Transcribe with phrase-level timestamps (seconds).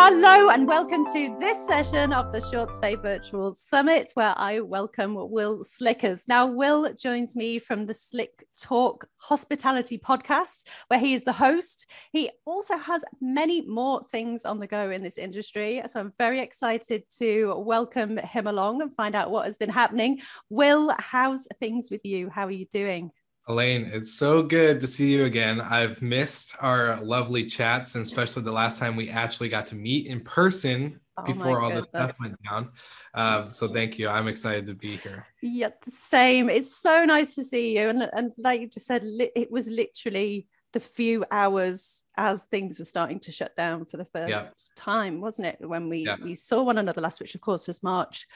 [0.00, 5.16] Hello, and welcome to this session of the Short Stay Virtual Summit, where I welcome
[5.28, 6.28] Wil Slickers.
[6.28, 11.90] Now, Wil joins me from the Slick Talk Hospitality podcast, where he is the host.
[12.12, 15.82] He also has many more things on the go in this industry.
[15.88, 20.20] So I'm very excited to welcome him along and find out what has been happening.
[20.48, 22.30] Wil, how's things with you?
[22.30, 23.10] How are you doing?
[23.48, 25.58] Elaine, it's so good to see you again.
[25.58, 30.06] I've missed our lovely chats, and especially the last time we actually got to meet
[30.06, 32.68] in person oh before all this stuff went down.
[33.14, 34.06] Um, so thank you.
[34.06, 35.24] I'm excited to be here.
[35.40, 36.50] Yeah, the same.
[36.50, 37.88] It's so nice to see you.
[37.88, 42.84] And, and like you just said, it was literally the few hours as things were
[42.84, 44.72] starting to shut down for the first yeah.
[44.76, 45.56] time, wasn't it?
[45.66, 46.16] When we, yeah.
[46.22, 48.26] we saw one another last, which of course was March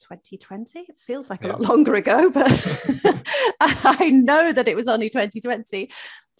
[0.00, 2.46] 2020 it feels like a lot longer ago but
[3.60, 5.90] i know that it was only 2020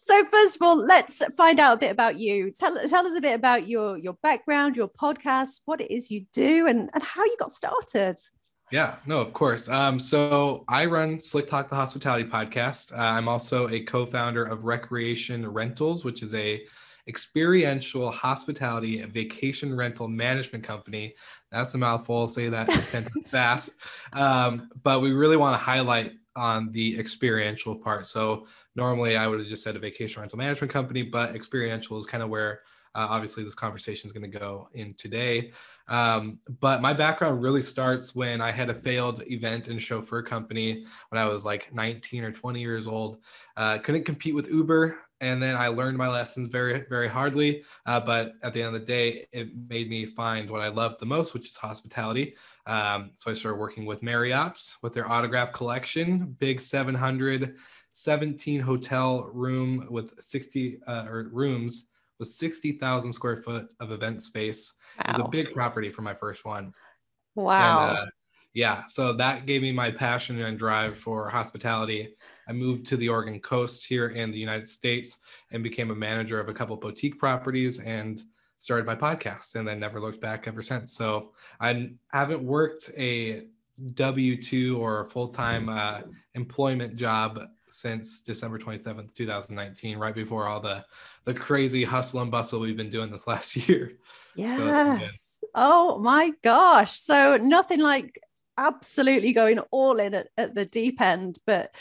[0.04, 2.50] so first of all let's find out a bit about you.
[2.50, 6.26] Tell, tell us a bit about your your background your podcast what it is you
[6.32, 8.18] do and, and how you got started.
[8.72, 9.68] Yeah, no, of course.
[9.68, 12.92] Um, so I run Slick Talk, the hospitality podcast.
[12.92, 16.64] Uh, I'm also a co-founder of Recreation Rentals, which is a
[17.06, 21.14] experiential hospitality vacation rental management company
[21.52, 22.26] that's a mouthful.
[22.26, 22.70] say that
[23.26, 23.72] fast.
[24.12, 28.06] Um, but we really want to highlight on the experiential part.
[28.06, 32.06] So normally I would have just said a vacation rental management company, but experiential is
[32.06, 32.60] kind of where
[32.94, 35.52] uh, obviously this conversation is going to go in today.
[35.88, 40.86] Um, but my background really starts when I had a failed event and chauffeur company
[41.10, 43.18] when I was like 19 or 20 years old.
[43.56, 47.62] Uh, couldn't compete with Uber and then I learned my lessons very, very hardly.
[47.86, 50.98] Uh, but at the end of the day, it made me find what I love
[50.98, 52.34] the most, which is hospitality.
[52.66, 59.86] Um, so I started working with Marriott with their autograph collection, big 717 hotel room
[59.90, 61.86] with 60 uh, or rooms
[62.18, 64.72] with 60,000 square foot of event space.
[64.98, 65.04] Wow.
[65.06, 66.74] It was a big property for my first one.
[67.36, 67.90] Wow.
[67.90, 68.06] And, uh,
[68.54, 72.14] yeah, so that gave me my passion and drive for hospitality.
[72.52, 75.20] I moved to the Oregon coast here in the United States
[75.52, 78.22] and became a manager of a couple boutique properties and
[78.58, 80.92] started my podcast and then never looked back ever since.
[80.92, 83.44] So I haven't worked a
[83.94, 86.02] W 2 or full time uh,
[86.34, 90.84] employment job since December 27th, 2019, right before all the,
[91.24, 93.92] the crazy hustle and bustle we've been doing this last year.
[94.36, 95.38] Yes.
[95.40, 96.92] So oh my gosh.
[96.92, 98.20] So nothing like
[98.58, 101.74] absolutely going all in at, at the deep end, but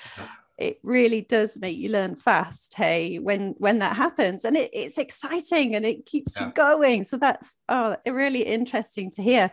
[0.62, 4.46] it really does make you learn fast hey when when that happens.
[4.46, 6.48] And it, it's exciting and it keeps yeah.
[6.48, 7.04] you going.
[7.04, 9.52] So that's oh really interesting to hear.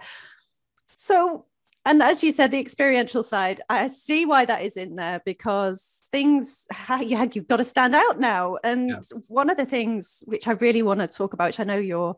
[0.96, 1.46] So
[1.84, 6.08] and as you said the experiential side i see why that is in there because
[6.10, 6.66] things
[7.00, 8.58] you you've got to stand out now.
[8.62, 9.18] And yeah.
[9.28, 12.16] one of the things which i really want to talk about which i know you're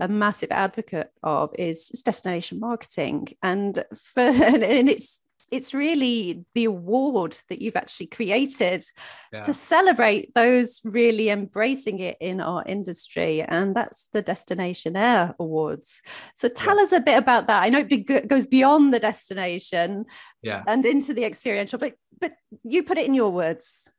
[0.00, 3.28] a massive advocate of is, destination marketing.
[3.42, 5.20] And for and it's
[5.50, 8.84] it's really the award that you've actually created
[9.32, 9.40] yeah.
[9.40, 16.02] to celebrate those really embracing it in our industry and that's the Destinationaire awards
[16.34, 16.82] so tell yeah.
[16.82, 20.04] us a bit about that i know it goes beyond the destination
[20.42, 22.32] yeah and into the experiential but but
[22.64, 23.90] you put it in your words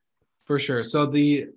[0.45, 1.47] for sure so the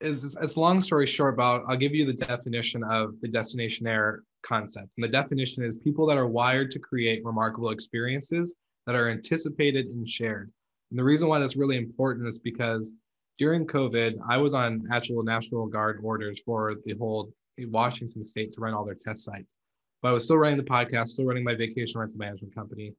[0.00, 4.88] it's, it's long story short, but I'll, give you the definition of the Destinationaire concept.
[4.96, 8.54] And the definition is people that are wired to create remarkable experiences
[8.88, 10.50] that are anticipated and shared.
[10.90, 12.94] And the reason why that's really important is because
[13.36, 18.62] during COVID, I was on actual National Guard orders for the whole Washington state to
[18.62, 19.56] run all their test sites.
[20.00, 22.94] But I was still running the podcast, still running my vacation rental management company.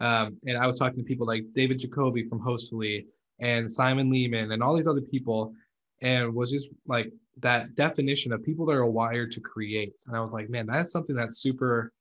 [0.00, 3.06] Um, and I was talking to people like David Jacoby from Hostfully
[3.38, 5.54] and Simon Lehmann and all these other people
[6.02, 9.94] and was just like that definition of people that are wired to create.
[10.08, 11.92] And I was like, man, that's something that's super.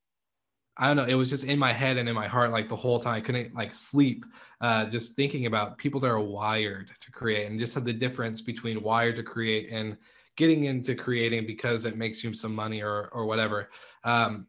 [0.79, 1.03] I don't know.
[1.03, 3.15] It was just in my head and in my heart like the whole time.
[3.15, 4.25] I couldn't like sleep,
[4.61, 8.41] uh, just thinking about people that are wired to create and just have the difference
[8.41, 9.97] between wired to create and
[10.37, 13.69] getting into creating because it makes you some money or or whatever.
[14.05, 14.47] Um,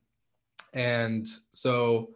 [0.73, 2.11] and so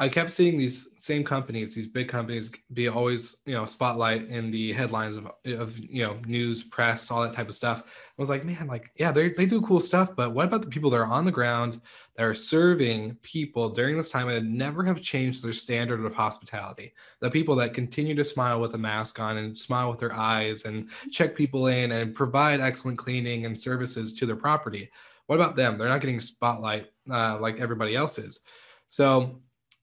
[0.00, 4.48] I kept seeing these same companies, these big companies, be always you know spotlight in
[4.52, 7.82] the headlines of, of you know news, press, all that type of stuff.
[7.84, 10.68] I was like, man, like yeah, they they do cool stuff, but what about the
[10.68, 11.80] people that are on the ground
[12.14, 16.94] that are serving people during this time and never have changed their standard of hospitality?
[17.18, 20.64] The people that continue to smile with a mask on and smile with their eyes
[20.64, 24.90] and check people in and provide excellent cleaning and services to their property.
[25.26, 25.76] What about them?
[25.76, 28.40] They're not getting spotlight uh, like everybody else is.
[28.88, 29.40] So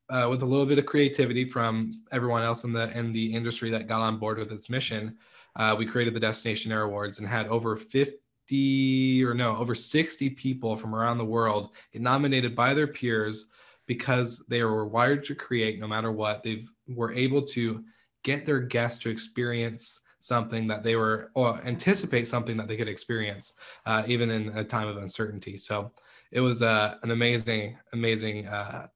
[0.10, 3.70] uh, with a little bit of creativity from everyone else in the in the industry
[3.70, 5.18] that got on board with its mission,
[5.56, 8.18] uh, we created the Destinationaire Awards and had over 50,
[8.48, 13.46] 50 or no, over 60 people from around the world get nominated by their peers
[13.88, 16.44] because they were wired to create no matter what.
[16.44, 17.84] They were able to
[18.24, 22.88] get their guests to experience something that they were or anticipate something that they could
[22.88, 23.54] experience
[23.86, 25.92] uh, even in a time of uncertainty so
[26.32, 28.88] it was uh, an amazing amazing uh,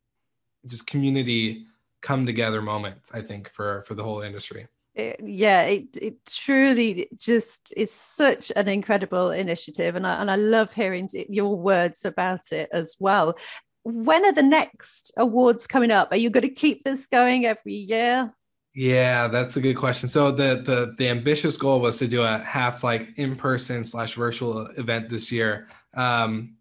[0.67, 1.65] just community
[2.01, 4.67] come together moment i think for for the whole industry.
[4.95, 10.35] It, yeah it, it truly just is such an incredible initiative and I, and I
[10.35, 13.37] love hearing your words about it as well.
[13.83, 16.09] When are the next awards coming up?
[16.11, 18.33] Are you going to keep this going every year?
[18.75, 20.07] Yeah, that's a good question.
[20.09, 24.13] So the the the ambitious goal was to do a half like in person slash
[24.13, 26.55] virtual event this year, um,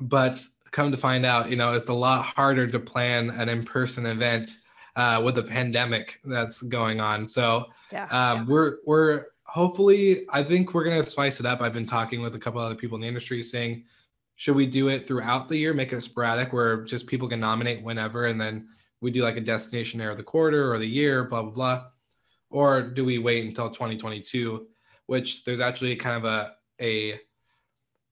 [0.00, 0.38] but
[0.72, 4.06] come to find out, you know, it's a lot harder to plan an in person
[4.06, 4.48] event
[4.96, 7.26] uh, with the pandemic that's going on.
[7.26, 8.44] So yeah, um, yeah.
[8.44, 11.60] we're we're hopefully, I think we're gonna spice it up.
[11.60, 13.84] I've been talking with a couple other people in the industry saying,
[14.36, 17.82] should we do it throughout the year, make it sporadic, where just people can nominate
[17.82, 18.68] whenever, and then
[19.00, 21.84] we do like a Destinationaire of the quarter or the year, blah blah blah,
[22.50, 24.66] or do we wait until 2022?
[25.06, 27.20] Which there's actually kind of a a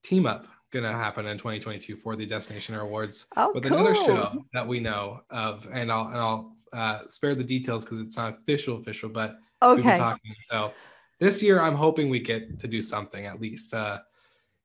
[0.03, 3.77] team up gonna happen in 2022 for the Destination Awards oh, with cool.
[3.77, 7.99] another show that we know of, and I'll and I'll uh, spare the details because
[7.99, 9.97] it's not official official, but okay.
[9.97, 10.73] Talking, so
[11.19, 13.99] this year I'm hoping we get to do something at least, uh,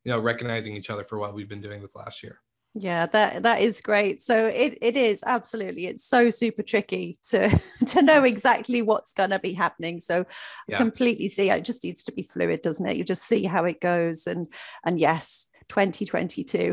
[0.04, 2.40] you know, recognizing each other for what we've been doing this last year.
[2.76, 4.20] Yeah, that that is great.
[4.20, 5.86] So it it is absolutely.
[5.86, 7.48] It's so super tricky to
[7.86, 10.00] to know exactly what's going to be happening.
[10.00, 10.26] So
[10.66, 10.76] yeah.
[10.76, 12.96] completely see it just needs to be fluid, doesn't it?
[12.96, 14.52] You just see how it goes and
[14.84, 16.72] and yes, 2022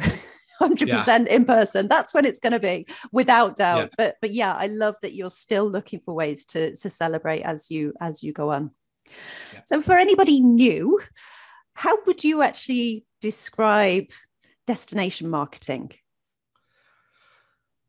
[0.61, 1.17] 100% yeah.
[1.29, 3.87] in person that's when it's going to be without doubt yeah.
[3.97, 7.71] but but yeah i love that you're still looking for ways to to celebrate as
[7.71, 8.71] you as you go on
[9.53, 9.61] yeah.
[9.65, 10.99] so for anybody new
[11.73, 14.11] how would you actually describe
[14.67, 15.91] destination marketing?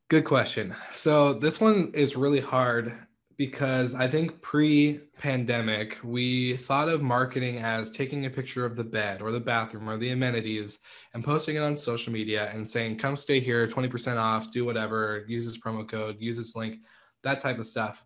[0.09, 0.75] Good question.
[0.93, 2.93] So this one is really hard
[3.37, 8.84] because I think pre pandemic, we thought of marketing as taking a picture of the
[8.84, 10.79] bed or the bathroom or the amenities
[11.14, 15.25] and posting it on social media and saying, come stay here, 20% off, do whatever,
[15.29, 16.81] use this promo code, use this link,
[17.23, 18.05] that type of stuff.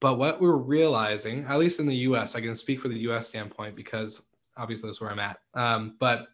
[0.00, 3.28] But what we're realizing, at least in the US, I can speak for the US
[3.28, 4.22] standpoint because
[4.56, 5.38] obviously that's where I'm at.
[5.54, 6.28] Um, but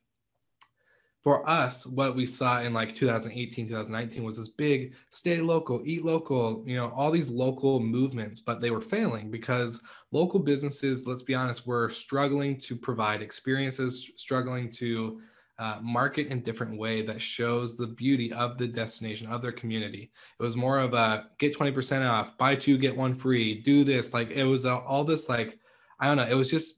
[1.24, 6.04] for us, what we saw in like 2018, 2019 was this big stay local, eat
[6.04, 9.82] local, you know, all these local movements, but they were failing because
[10.12, 15.20] local businesses, let's be honest, were struggling to provide experiences, struggling to
[15.58, 20.12] uh, market in different way that shows the beauty of the destination of their community.
[20.38, 24.14] It was more of a get 20% off, buy two, get one free, do this.
[24.14, 25.58] Like it was a, all this, like,
[25.98, 26.76] I don't know, it was just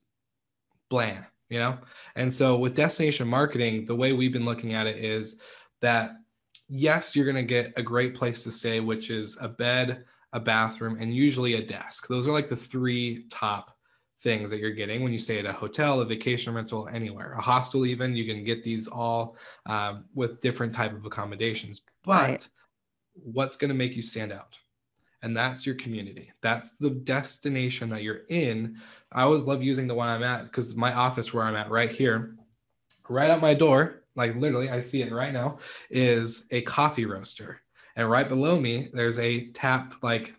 [0.89, 1.77] bland you know?
[2.17, 5.41] And so with destination marketing, the way we've been looking at it is
[5.83, 6.13] that
[6.69, 10.41] yes, you're going to get a great place to stay, which is a bed, a
[10.41, 12.07] bathroom, and usually a desk.
[12.07, 13.77] Those are like the three top
[14.23, 17.43] things that you're getting when you stay at a hotel, a vacation rental, anywhere, a
[17.43, 18.15] hostel, even.
[18.15, 19.37] You can get these all
[19.67, 21.83] um, with different type of accommodations.
[22.05, 22.49] But right.
[23.15, 24.57] what's going to make you stand out?
[25.23, 26.33] And that's your community.
[26.41, 28.79] That's the destination that you're in.
[29.13, 31.91] I always love using the one I'm at because my office where I'm at right
[31.91, 32.37] here,
[33.09, 35.59] right at my door, like literally, I see it right now,
[35.91, 37.61] is a coffee roaster.
[37.97, 40.35] And right below me, there's a tap like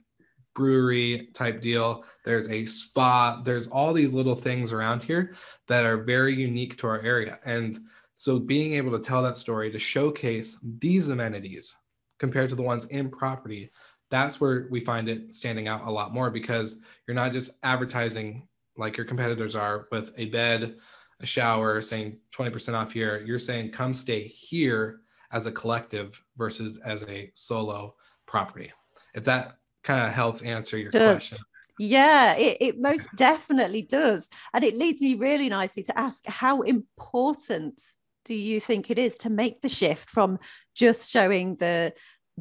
[0.53, 2.03] brewery type deal.
[2.25, 3.41] There's a spa.
[3.43, 5.33] There's all these little things around here
[5.67, 7.39] that are very unique to our area.
[7.45, 7.79] And
[8.15, 11.75] so being able to tell that story to showcase these amenities
[12.19, 13.71] compared to the ones in property
[14.11, 18.47] that's where we find it standing out a lot more because you're not just advertising
[18.77, 20.75] like your competitors are with a bed,
[21.21, 23.23] a shower, saying 20% off here.
[23.25, 24.99] You're saying come stay here
[25.31, 27.95] as a collective versus as a solo
[28.27, 28.71] property.
[29.15, 31.29] If that kind of helps answer your does.
[31.29, 31.37] question.
[31.79, 34.29] Yeah, it, it most definitely does.
[34.53, 37.81] And it leads me really nicely to ask how important
[38.25, 40.37] do you think it is to make the shift from
[40.75, 41.93] just showing the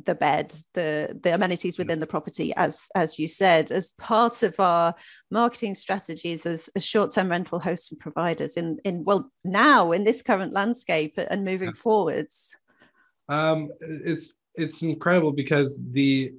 [0.05, 4.59] the bed the the amenities within the property as as you said as part of
[4.61, 4.95] our
[5.31, 10.23] marketing strategies as, as short-term rental hosts and providers in in well now in this
[10.23, 11.83] current landscape and moving yeah.
[11.83, 12.57] forwards.
[13.29, 16.33] Um it's it's incredible because the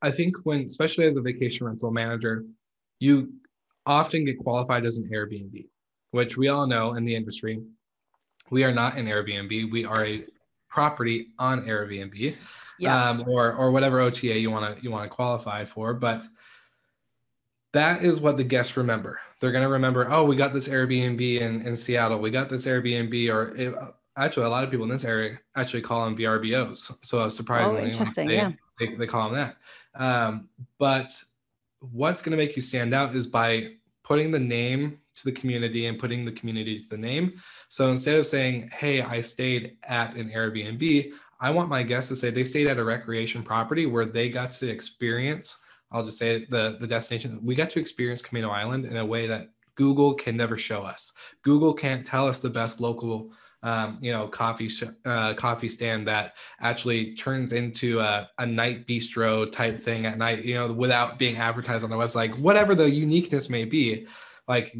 [0.00, 2.44] i think when especially as a vacation rental manager
[2.98, 3.30] you
[3.84, 5.68] often get qualified as an airbnb
[6.12, 7.60] which we all know in the industry
[8.52, 9.72] we are not an airbnb.
[9.72, 10.24] We are a
[10.68, 12.36] property on airbnb
[12.78, 13.10] yeah.
[13.10, 15.94] um, or or whatever OTA you want to you want to qualify for.
[15.94, 16.22] But
[17.72, 19.20] that is what the guests remember.
[19.40, 22.18] They're going to remember, oh, we got this Airbnb in, in Seattle.
[22.18, 23.74] We got this Airbnb, or it,
[24.16, 26.98] actually, a lot of people in this area actually call them VRBOs.
[27.02, 28.28] So surprisingly, oh, interesting.
[28.28, 28.52] They, yeah.
[28.78, 29.56] They, they call them that.
[29.94, 30.48] Um,
[30.78, 31.12] but
[31.80, 35.86] what's going to make you stand out is by putting the name to the community
[35.86, 37.40] and putting the community to the name.
[37.68, 41.12] So instead of saying, hey, I stayed at an Airbnb,
[41.42, 44.52] I want my guests to say they stayed at a recreation property where they got
[44.52, 45.58] to experience
[45.92, 49.26] I'll just say the the destination we got to experience Camano Island in a way
[49.26, 51.12] that Google can never show us.
[51.42, 53.32] Google can't tell us the best local
[53.64, 54.68] um, you know, coffee
[55.04, 60.44] uh, coffee stand that actually turns into a, a night bistro type thing at night,
[60.44, 64.06] you know, without being advertised on the website, whatever the uniqueness may be.
[64.48, 64.76] Like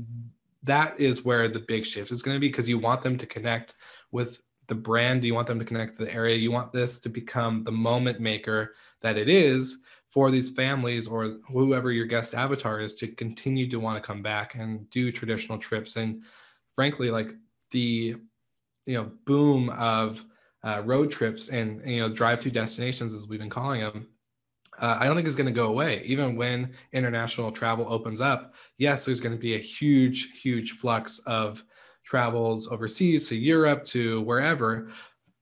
[0.65, 3.27] that is where the big shift is going to be because you want them to
[3.27, 3.75] connect
[4.11, 7.01] with the brand, do you want them to connect to the area, you want this
[7.01, 12.35] to become the moment maker that it is for these families or whoever your guest
[12.35, 16.23] avatar is to continue to want to come back and do traditional trips and
[16.75, 17.31] frankly like
[17.71, 18.15] the
[18.87, 20.25] you know boom of
[20.65, 24.07] uh, road trips and you know drive to destinations as we've been calling them
[24.81, 26.03] uh, i don't think is going to go away.
[26.05, 31.21] Even when international travel opens up yes there's going to be a huge huge flux
[31.21, 31.65] of
[32.05, 34.89] travels overseas to europe to wherever.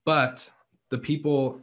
[0.04, 0.50] But
[0.90, 1.60] the people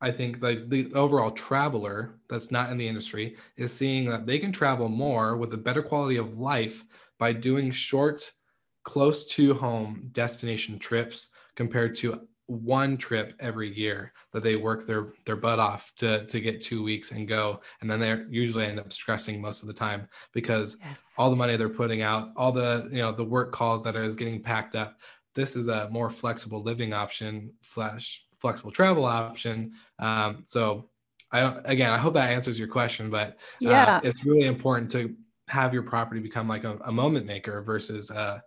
[0.00, 4.38] I think like the overall traveler that's not in the industry is seeing that they
[4.38, 6.84] can travel more with a better quality of life
[7.18, 8.30] by doing short,
[8.84, 15.12] close to home destination trips compared to one trip every year that they work their
[15.26, 18.80] their butt off to to get two weeks and go and then they usually end
[18.80, 21.14] up stressing most of the time because yes.
[21.18, 24.16] all the money they're putting out all the you know the work calls that is
[24.16, 24.96] getting packed up
[25.34, 29.72] this is a more flexible living option flash flexible travel option.
[29.98, 30.88] Um, so
[31.30, 34.90] I don't, again, I hope that answers your question, but uh, yeah, it's really important
[34.92, 35.14] to
[35.48, 38.38] have your property become like a, a moment maker versus uh,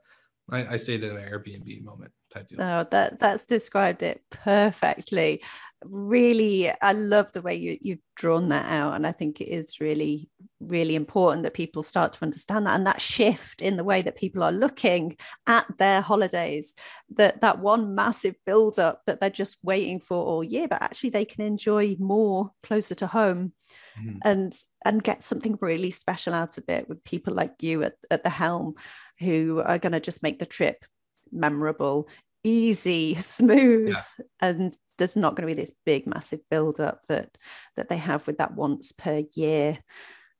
[0.51, 2.59] I, I stayed in an Airbnb moment type deal.
[2.59, 5.43] No, that that's described it perfectly.
[5.83, 9.79] Really, I love the way you you've drawn that out, and I think it is
[9.79, 10.29] really
[10.59, 14.15] really important that people start to understand that and that shift in the way that
[14.15, 15.17] people are looking
[15.47, 16.75] at their holidays
[17.09, 21.09] that that one massive build up that they're just waiting for all year but actually
[21.09, 23.53] they can enjoy more closer to home
[23.99, 24.17] mm-hmm.
[24.23, 24.53] and
[24.85, 28.29] and get something really special out of it with people like you at, at the
[28.29, 28.75] helm
[29.19, 30.85] who are going to just make the trip
[31.31, 32.07] memorable
[32.43, 34.25] easy smooth yeah.
[34.39, 37.37] and there's not going to be this big massive build up that
[37.75, 39.79] that they have with that once per year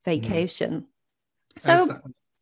[0.06, 0.22] Mm-hmm.
[0.22, 0.86] vacation.
[1.58, 1.62] Mm.
[1.62, 1.98] So,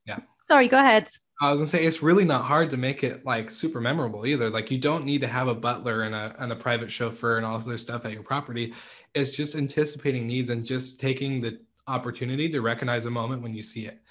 [0.06, 0.20] yeah.
[0.48, 1.10] Sorry, go ahead.
[1.42, 4.50] I was gonna say it's really not hard to make it like super memorable either.
[4.50, 7.46] Like you don't need to have a butler and a and a private chauffeur and
[7.46, 8.74] all this other stuff at your property.
[9.16, 13.62] It's just anticipating needs and just taking the opportunity to recognize a moment when you
[13.62, 14.02] see it.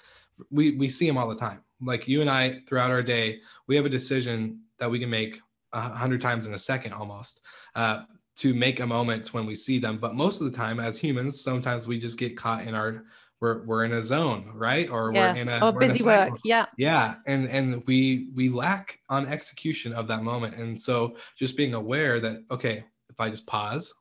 [0.49, 1.63] We we see them all the time.
[1.81, 5.39] Like you and I throughout our day, we have a decision that we can make
[5.71, 7.41] a hundred times in a second almost.
[7.75, 8.03] Uh,
[8.35, 9.97] to make a moment when we see them.
[9.97, 13.03] But most of the time, as humans, sometimes we just get caught in our
[13.41, 14.89] we're we're in a zone, right?
[14.89, 15.33] Or yeah.
[15.33, 16.39] we're in a oh, busy a work.
[16.43, 16.65] Yeah.
[16.77, 17.15] Yeah.
[17.25, 20.55] And and we we lack on execution of that moment.
[20.55, 23.93] And so just being aware that, okay, if I just pause,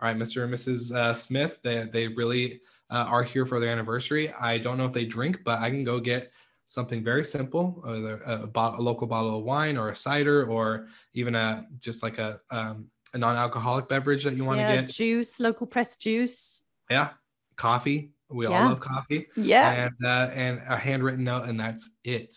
[0.00, 0.44] all right, Mr.
[0.44, 0.94] and Mrs.
[0.94, 4.32] Uh, Smith, they they really uh, are here for their anniversary.
[4.32, 6.30] I don't know if they drink, but I can go get
[6.66, 10.88] something very simple, either a, bottle, a local bottle of wine or a cider, or
[11.12, 14.90] even a just like a um, a non-alcoholic beverage that you want to yeah, get.
[14.90, 16.64] Juice, local pressed juice.
[16.90, 17.10] Yeah,
[17.56, 18.13] coffee.
[18.30, 18.62] We yeah.
[18.62, 19.26] all love coffee.
[19.36, 19.70] Yeah.
[19.86, 22.36] And uh, and a handwritten note, and that's it.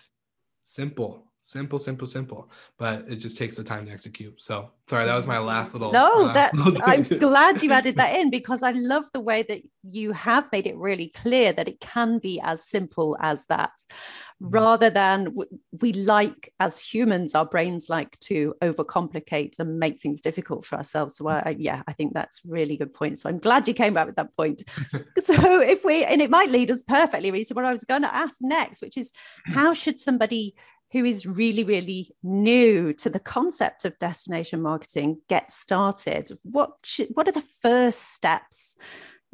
[0.61, 2.49] Simple, simple, simple, simple.
[2.77, 4.41] But it just takes the time to execute.
[4.41, 5.91] So sorry, that was my last little.
[5.91, 6.51] No, that
[6.85, 10.67] I'm glad you added that in because I love the way that you have made
[10.67, 14.49] it really clear that it can be as simple as that, mm-hmm.
[14.49, 15.35] rather than
[15.81, 21.15] we like as humans, our brains like to overcomplicate and make things difficult for ourselves.
[21.15, 23.19] So I, yeah, I think that's really good point.
[23.19, 24.63] So I'm glad you came back with that point.
[25.17, 28.13] so if we and it might lead us perfectly to what I was going to
[28.13, 29.11] ask next, which is
[29.45, 30.55] how should somebody
[30.91, 36.31] who is really, really new to the concept of destination marketing get started?
[36.43, 38.75] What should, what are the first steps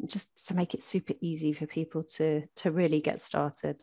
[0.06, 3.82] just to make it super easy for people to to really get started?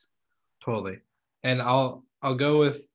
[0.63, 0.97] Totally.
[1.43, 2.85] And I'll I'll go with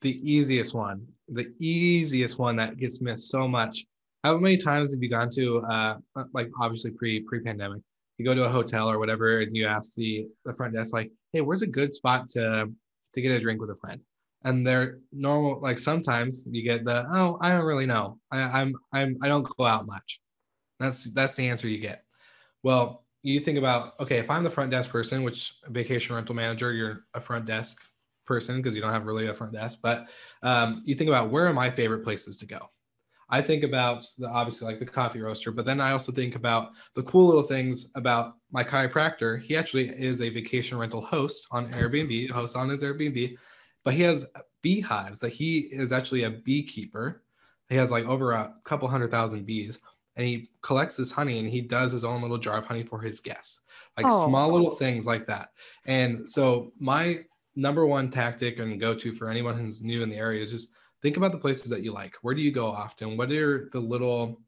[0.00, 3.84] the easiest one, the easiest one that gets missed so much.
[4.24, 5.96] How many times have you gone to uh
[6.32, 7.82] like obviously pre pre pandemic?
[8.18, 11.12] You go to a hotel or whatever and you ask the the front desk like,
[11.32, 12.70] "Hey, where's a good spot to
[13.14, 14.00] to get a drink with a friend.
[14.44, 18.18] And they're normal, like sometimes you get the, oh, I don't really know.
[18.30, 20.20] I, I'm I'm I don't go out much.
[20.78, 22.04] That's that's the answer you get.
[22.62, 26.72] Well, you think about okay, if I'm the front desk person, which vacation rental manager,
[26.72, 27.82] you're a front desk
[28.24, 30.08] person because you don't have really a front desk, but
[30.42, 32.70] um, you think about where are my favorite places to go.
[33.30, 36.72] I think about the obviously like the coffee roaster, but then I also think about
[36.94, 39.40] the cool little things about my chiropractor.
[39.40, 43.36] He actually is a vacation rental host on Airbnb, host on his Airbnb,
[43.84, 44.26] but he has
[44.62, 47.22] beehives that he is actually a beekeeper.
[47.68, 49.78] He has like over a couple hundred thousand bees
[50.16, 53.00] and he collects this honey and he does his own little jar of honey for
[53.00, 53.64] his guests
[53.96, 54.26] like oh.
[54.28, 55.50] small little things like that
[55.86, 57.20] and so my
[57.56, 60.72] number one tactic and go to for anyone who's new in the area is just
[61.02, 62.16] think about the places that you like.
[62.22, 63.16] Where do you go often?
[63.16, 64.40] What are the little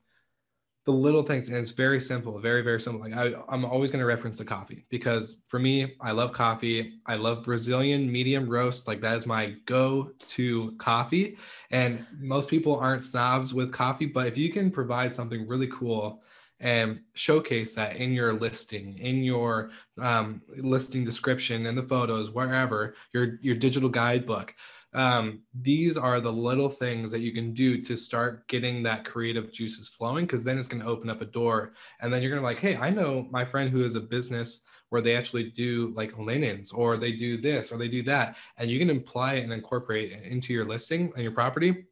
[0.84, 1.48] the little things?
[1.48, 3.00] And it's very simple very very simple.
[3.00, 6.94] Like I, i'm always going to reference the coffee because for me i love coffee.
[7.06, 8.88] I love brazilian medium roast.
[8.88, 11.36] Like that is my go-to coffee.
[11.70, 16.22] And most people aren't snobs with coffee but if you can provide something really cool
[16.62, 22.94] and showcase that in your listing in your um, listing description in the photos wherever
[23.12, 24.54] your your digital guidebook
[24.94, 29.52] um, these are the little things that you can do to start getting that creative
[29.52, 31.72] juices flowing because then it's going to open up a door.
[32.00, 34.00] And then you're going to be like hey i know my friend who is a
[34.00, 38.36] business where they actually do like linens or they do this or they do that.
[38.58, 41.86] And you can apply it and incorporate it into your listing and your property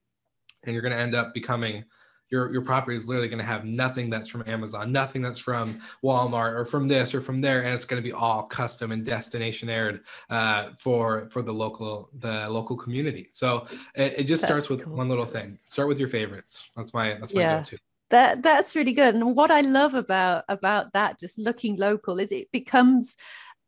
[0.65, 1.85] and you're going to end up becoming
[2.31, 5.81] your your property is literally going to have nothing that's from Amazon, nothing that's from
[6.03, 9.05] Walmart or from this or from there, and it's going to be all custom and
[9.05, 13.29] destination aired uh, for for the local the local community.
[13.31, 14.97] So it, it just that's starts with cool.
[14.97, 15.59] one little thing.
[15.67, 16.69] Start with your favorites.
[16.77, 17.59] That's my that's my yeah.
[17.59, 17.79] go-to
[18.11, 22.33] that that's really good and what i love about about that just looking local is
[22.33, 23.17] it becomes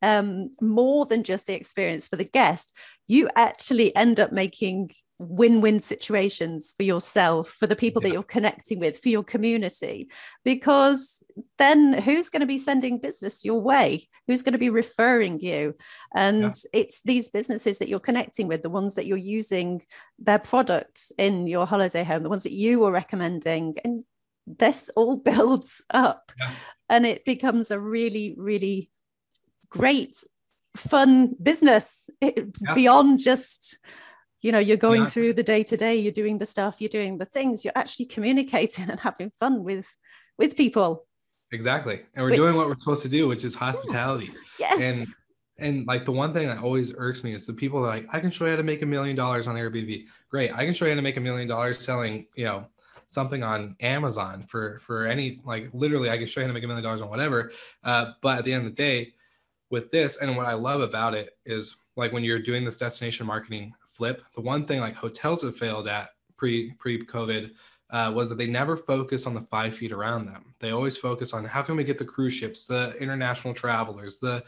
[0.01, 2.75] um, more than just the experience for the guest
[3.07, 4.91] you actually end up making
[5.29, 8.09] win-win situations for yourself for the people yeah.
[8.09, 10.09] that you're connecting with for your community
[10.43, 11.23] because
[11.57, 15.75] then who's going to be sending business your way who's going to be referring you
[16.15, 16.81] and yeah.
[16.81, 19.81] it's these businesses that you're connecting with the ones that you're using
[20.19, 24.03] their products in your holiday home the ones that you were recommending and
[24.45, 26.51] this all builds up yeah.
[26.89, 28.89] and it becomes a really really
[29.69, 30.15] great
[30.75, 33.79] fun business it, beyond just
[34.43, 35.09] you know you're going yeah.
[35.09, 38.05] through the day to day you're doing the stuff you're doing the things you're actually
[38.05, 39.95] communicating and having fun with
[40.37, 41.05] with people.
[41.51, 41.99] Exactly.
[42.15, 44.31] And we're which, doing what we're supposed to do which is hospitality.
[44.59, 44.81] Yes.
[44.81, 45.07] and
[45.59, 48.31] and like the one thing that always irks me is the people like i can
[48.31, 50.05] show you how to make a million dollars on airbnb.
[50.29, 50.55] Great.
[50.55, 52.67] I can show you how to make a million dollars selling you know
[53.07, 56.63] something on amazon for for any like literally i can show you how to make
[56.63, 57.51] a million dollars on whatever.
[57.83, 59.13] Uh, but at the end of the day
[59.69, 63.27] with this and what i love about it is like when you're doing this destination
[63.27, 64.23] marketing flip.
[64.35, 67.51] The one thing like hotels have failed at pre pre COVID
[67.89, 70.53] uh, was that they never focus on the five feet around them.
[70.59, 74.43] They always focus on how can we get the cruise ships, the international travelers, the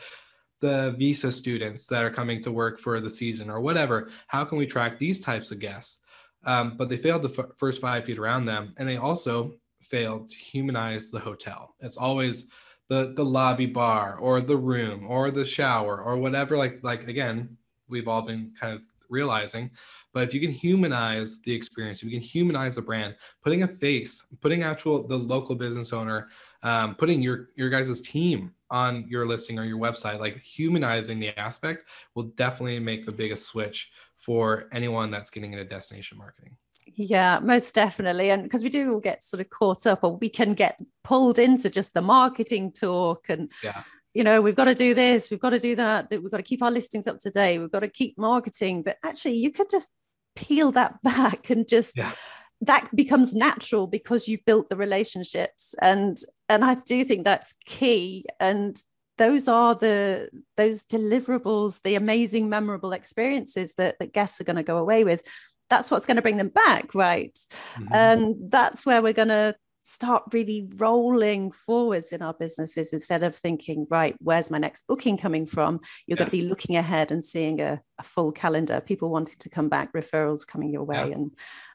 [0.62, 4.10] the visa students that are coming to work for the season or whatever.
[4.28, 6.00] How can we track these types of guests?
[6.46, 10.30] Um, but they failed the f- first five feet around them, and they also failed
[10.30, 11.76] to humanize the hotel.
[11.80, 12.48] It's always
[12.88, 16.58] the the lobby bar or the room or the shower or whatever.
[16.58, 19.72] Like like again, we've all been kind of realizing.
[20.14, 23.68] But if you can humanize the experience, if you can humanize the brand, putting a
[23.68, 26.30] face, putting actual the local business owner,
[26.64, 31.38] um, putting your your guys' team on your listing or your website, like humanizing the
[31.38, 36.56] aspect will definitely make the biggest switch for anyone that's getting into destination marketing.
[36.96, 38.30] Yeah, most definitely.
[38.30, 41.40] And because we do all get sort of caught up or we can get pulled
[41.40, 43.84] into just the marketing talk and yeah
[44.16, 46.44] you know we've got to do this we've got to do that we've got to
[46.44, 48.82] keep our listings up to date we've got to keep marketing.
[48.82, 49.92] But actually you could just
[50.36, 52.14] peel that back and just yeah.
[52.62, 55.76] that becomes natural because you've built the relationships.
[55.82, 56.18] And
[56.50, 58.26] and i do think that's key.
[58.40, 58.82] And
[59.18, 64.64] those are the those deliverables the amazing memorable experiences that, that guests are going to
[64.64, 65.22] go away with.
[65.70, 67.38] That's what's going to bring them back right?
[67.76, 67.94] Mm-hmm.
[67.94, 73.36] and that's where we're going to start really rolling forwards in our businesses instead of
[73.36, 75.80] thinking, right, where's my next booking coming from?
[76.08, 76.26] You're yeah.
[76.26, 79.70] going to be looking ahead and seeing a, a, full calendar, people wanting to come
[79.70, 81.10] back, referrals coming your way.
[81.10, 81.16] Yeah.
[81.16, 81.32] And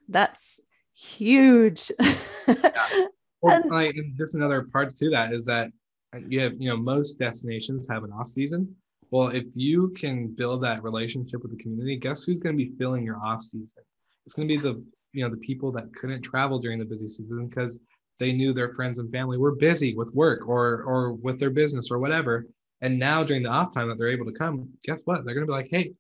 [0.08, 0.60] that's
[0.94, 1.90] huge.
[2.00, 3.06] yeah.
[3.42, 5.70] Well, and, like, just another part to that is that
[6.14, 8.76] uh, you have, you know, most destinations have an off season.
[9.10, 12.72] Well, if you can build that relationship with the community, guess who's going to be
[12.76, 13.82] filling your off season?
[14.26, 17.08] It's going to be the you know the people that couldn't travel during the busy
[17.08, 17.78] season because
[18.20, 21.90] they knew their friends and family were busy with work or or with their business
[21.90, 22.46] or whatever.
[22.83, 25.24] And now during the off time that they're able to come, guess what?
[25.24, 25.92] They're going to be like, hey,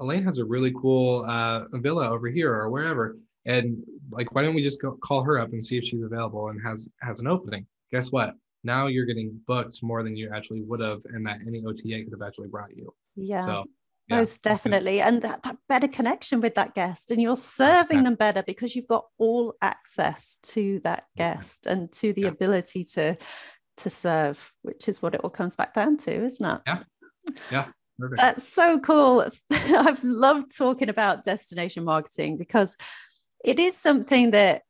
[0.00, 4.54] Elaine has a really cool uh, villa over here or wherever, and like, why don't
[4.54, 7.26] we just go call her up and see if she's available and has has an
[7.26, 7.66] opening?
[7.92, 8.34] Guess what?
[8.66, 12.12] now you're getting booked more than you actually would have, and that any OTA could
[12.12, 12.92] have actually brought you.
[13.14, 13.40] Yeah.
[13.40, 13.64] So,
[14.08, 14.16] yeah.
[14.16, 15.00] Most definitely.
[15.00, 18.86] And that, that better connection with that guest, and you're serving them better because you've
[18.86, 22.28] got all access to that guest and to the yeah.
[22.28, 23.16] ability to
[23.78, 26.60] to serve, which is what it all comes back down to, isn't it?
[26.66, 26.82] Yeah.
[27.50, 27.66] Yeah.
[27.98, 28.20] Perfect.
[28.20, 29.24] That's so cool.
[29.50, 32.76] I've loved talking about destination marketing because
[33.44, 34.62] it is something that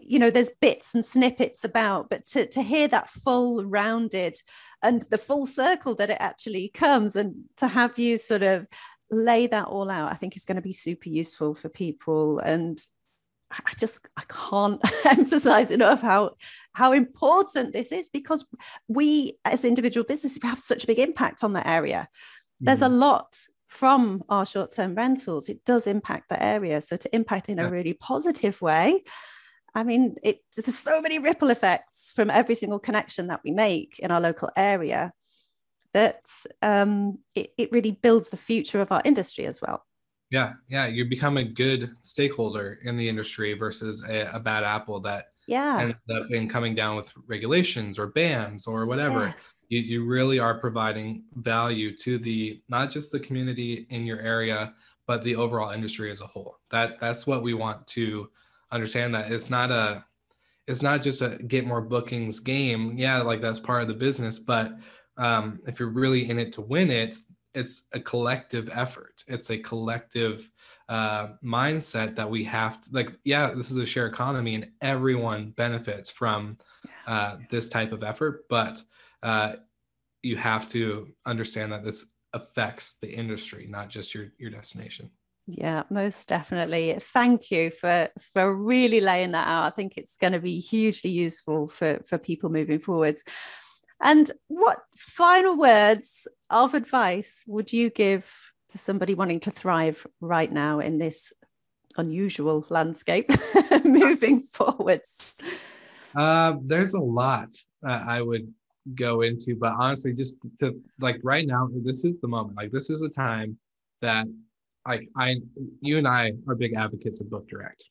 [0.00, 4.36] you know there's bits and snippets about but to, to hear that full rounded
[4.82, 8.66] and the full circle that it actually comes and to have you sort of
[9.10, 12.38] lay that all out i think is going to be super useful for people.
[12.38, 12.78] And
[13.50, 16.34] i just i can't emphasize enough how
[16.72, 18.44] how important this is because
[18.88, 22.08] we as individual businesses we have such a big impact on that area.
[22.60, 22.86] There's mm.
[22.86, 23.36] a lot
[23.68, 25.48] from our short-term rentals.
[25.48, 26.80] It does impact the area.
[26.80, 29.02] So to impact in a really positive way
[29.74, 33.98] I mean, it, there's so many ripple effects from every single connection that we make
[33.98, 35.12] in our local area
[35.92, 36.26] that
[36.62, 39.84] um, it, it really builds the future of our industry as well.
[40.30, 45.00] Yeah, yeah, you become a good stakeholder in the industry versus a, a bad apple
[45.00, 49.26] that yeah ends up in coming down with regulations or bans or whatever.
[49.26, 49.66] Yes.
[49.68, 54.74] You, you really are providing value to the not just the community in your area,
[55.06, 56.58] but the overall industry as a whole.
[56.70, 58.30] That that's what we want to
[58.74, 60.04] understand that it's not a
[60.66, 62.96] it's not just a get more bookings game.
[62.96, 64.76] Yeah like that's part of the business but
[65.16, 67.16] um, if you're really in it to win it
[67.54, 69.22] it's a collective effort.
[69.28, 70.50] It's a collective
[70.88, 75.50] uh, mindset that we have to like yeah this is a share economy and everyone
[75.56, 76.58] benefits from
[77.06, 78.82] uh, this type of effort but
[79.22, 79.54] uh,
[80.22, 85.10] you have to understand that this affects the industry not just your your destination
[85.46, 86.96] yeah, most definitely.
[86.98, 89.66] Thank you for for really laying that out.
[89.66, 93.24] I think it's going to be hugely useful for for people moving forwards.
[94.02, 98.32] And what final words of advice would you give
[98.70, 101.32] to somebody wanting to thrive right now in this
[101.96, 103.30] unusual landscape
[103.84, 105.40] moving forwards?
[106.16, 107.54] Uh, there's a lot
[107.84, 108.52] I would
[108.94, 112.56] go into, but honestly, just to like right now, this is the moment.
[112.56, 113.58] Like this is a time
[114.00, 114.26] that
[114.86, 115.36] like I,
[115.80, 117.84] you and I are big advocates of book direct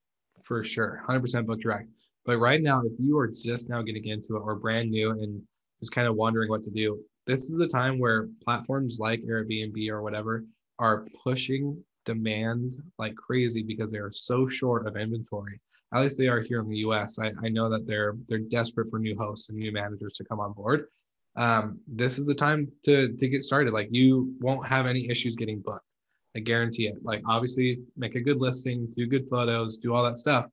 [0.44, 1.90] for sure, 100% book direct.
[2.26, 5.42] But right now, if you are just now getting into it or brand new and
[5.82, 9.90] just kind of wondering what to do, this is the time where platforms like Airbnb
[9.90, 10.44] or whatever
[10.80, 15.60] are pushing demand like crazy because they are so short of inventory.
[15.94, 17.18] At least they are here in the US.
[17.20, 20.40] I, I know that they're they're desperate for new hosts and new managers to come
[20.40, 20.88] on board.
[21.36, 23.74] Um, this is the time to to get started.
[23.74, 25.93] Like you won't have any issues getting booked.
[26.36, 26.96] I guarantee it.
[27.04, 30.48] Like, obviously, make a good listing, do good photos, do all that stuff,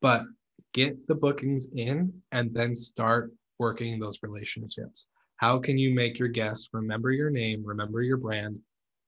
[0.00, 0.24] but
[0.72, 5.06] get the bookings in and then start working those relationships.
[5.36, 8.58] How can you make your guests remember your name, remember your brand?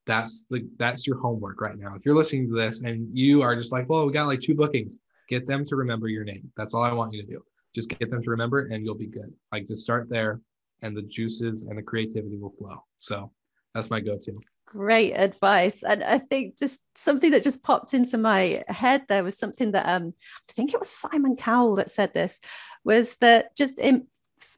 [0.06, 1.94] That's the that's your homework right now.
[1.94, 4.54] If you're listening to this and you are just like, well, we got like two
[4.54, 6.50] bookings, get them to remember your name.
[6.56, 7.42] That's all I want you to do.
[7.74, 9.32] Just get them to remember and you'll be good.
[9.52, 10.40] Like just start there
[10.82, 12.82] and the juices and the creativity will flow.
[12.98, 13.30] So
[13.74, 14.34] that's my go-to.
[14.66, 15.82] Great advice.
[15.82, 19.86] And i think just something that just popped into my head there was something that
[19.88, 20.14] um
[20.48, 22.40] i think it was simon cowell that said this
[22.84, 24.06] was that just in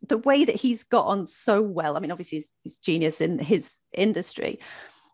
[0.06, 3.38] the way that he's got on so well i mean obviously he's, he's genius in
[3.38, 4.58] his industry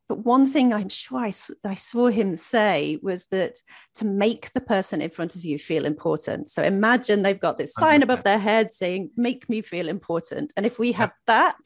[0.08, 1.32] but one thing i'm sure I,
[1.64, 3.58] I saw him say was that
[3.96, 6.48] to make the person in front of you feel important.
[6.48, 10.52] So imagine they've got this sign above their head saying make me feel important.
[10.56, 11.58] And if we have that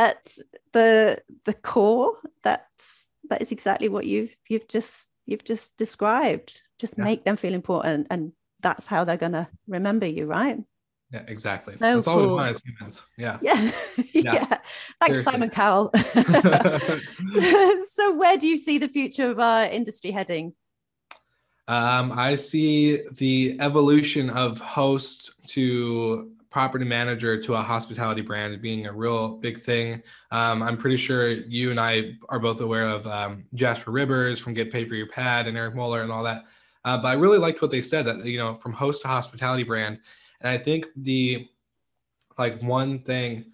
[0.00, 0.34] at
[0.72, 6.62] the the core that's that is exactly what you've you've just you've just described.
[6.78, 7.04] Just yeah.
[7.04, 10.58] make them feel important and that's how they're going to remember you right?
[11.12, 11.74] Yeah exactly.
[11.74, 12.14] So that's cool.
[12.14, 13.02] all we want as humans.
[13.16, 13.38] Yeah.
[13.42, 13.70] Yeah.
[14.12, 14.58] Yeah, yeah.
[14.98, 15.32] thanks Seriously.
[15.32, 15.92] simon cowell.
[17.90, 20.54] So where do you see the future of our industry heading?
[21.68, 28.86] Um, I see the evolution of host to property manager to a hospitality brand being
[28.86, 30.02] a real big thing.
[30.30, 34.54] Um, I'm pretty sure you and I are both aware of um, Jasper Ribbers from
[34.54, 36.44] Get Paid for Your Pad and Eric Moeller and all that.
[36.84, 39.62] Uh, but I really liked what they said that you know from host to hospitality
[39.62, 40.00] brand,
[40.40, 41.46] and I think the
[42.38, 43.44] like one thing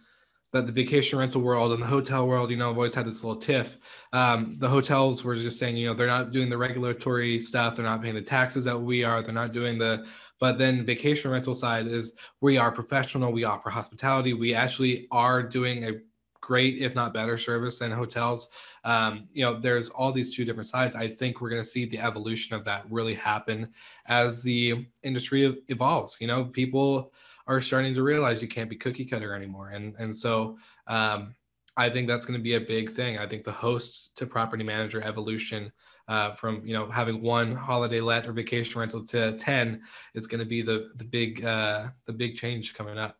[0.52, 3.22] that the vacation rental world and the hotel world, you know, I've always had this
[3.22, 3.76] little tiff.
[4.12, 7.84] Um, the hotels were just saying, you know, they're not doing the regulatory stuff, they're
[7.84, 10.06] not paying the taxes that we are, they're not doing the
[10.38, 15.06] but then the vacation rental side is we are professional, we offer hospitality, we actually
[15.10, 16.00] are doing a
[16.40, 18.48] great, if not better, service than hotels.
[18.84, 20.94] Um, you know, there's all these two different sides.
[20.94, 23.72] I think we're going to see the evolution of that really happen
[24.06, 26.18] as the industry evolves.
[26.20, 27.12] You know, people
[27.48, 29.70] are starting to realize you can't be cookie cutter anymore.
[29.70, 31.34] And and so um,
[31.76, 33.18] I think that's going to be a big thing.
[33.18, 35.72] I think the host to property manager evolution
[36.08, 39.82] uh, from you know having one holiday let or vacation rental to 10
[40.14, 43.16] is going to be the the big uh, the big change coming up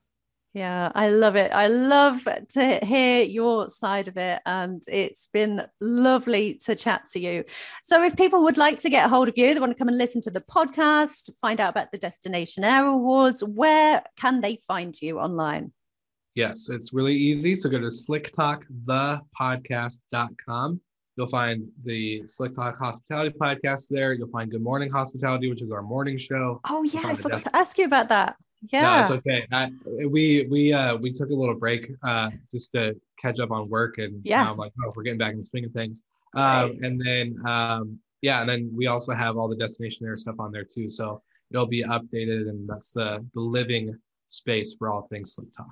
[0.56, 1.52] yeah, I love it.
[1.52, 4.40] I love to hear your side of it.
[4.46, 7.44] And it's been lovely to chat to you.
[7.84, 9.88] So, if people would like to get a hold of you, they want to come
[9.88, 14.98] and listen to the podcast, find out about the Destinationaire Awards, where can they find
[15.02, 15.72] you online?
[16.34, 17.54] Yes, it's really easy.
[17.54, 20.80] So, go to slicktalkthepodcast.com.
[21.16, 24.12] You'll find the Slick Talk Hospitality podcast there.
[24.12, 26.60] You'll find Good Morning Hospitality, which is our morning show.
[26.68, 27.02] Oh, yeah.
[27.04, 28.36] I forgot to ask you about that.
[28.72, 29.46] Yeah, no, it's okay.
[29.52, 29.70] I,
[30.06, 33.98] we we uh we took a little break uh just to catch up on work
[33.98, 36.02] and yeah, I'm like oh we're getting back in the swing of things.
[36.34, 40.52] Um, and then um yeah, and then we also have all the Destinationaire stuff on
[40.52, 40.88] there too.
[40.88, 43.96] So it'll be updated, and that's the the living
[44.30, 45.66] space for all things Slick Talk.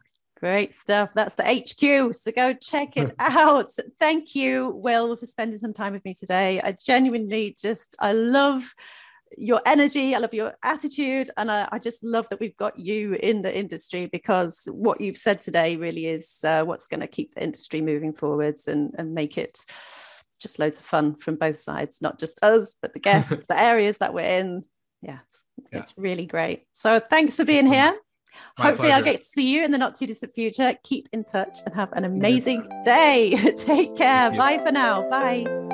[0.45, 1.15] Great stuff.
[1.15, 2.15] That's the HQ.
[2.15, 3.71] So go check it out.
[3.99, 6.61] Thank you, Wil, for spending some time with me today.
[6.61, 8.75] I genuinely just I love
[9.39, 10.15] your energy.
[10.15, 11.31] I love your attitude.
[11.39, 15.17] And I, I, just love that we've got you in the industry because what you've
[15.17, 19.15] said today really is uh, what's going to keep the industry moving forwards and, and
[19.15, 19.61] make it
[20.39, 23.97] just loads of fun from both sides, not just us, but the guests, the areas
[23.97, 24.65] that we're in.
[25.01, 26.67] Yeah it's, yeah, it's really great.
[26.75, 27.97] So thanks for being here.
[28.59, 28.97] My Hopefully, pleasure.
[28.97, 30.75] I'll get to see you in the not too distant future.
[30.83, 32.16] Keep in touch and have an mm-hmm.
[32.16, 33.55] amazing day.
[33.57, 34.31] Take care.
[34.31, 35.09] Bye for now.
[35.09, 35.74] Bye.